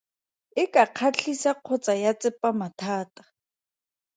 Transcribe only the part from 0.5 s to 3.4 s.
E ka kgatlhisa kgotsa ya tsepama thata.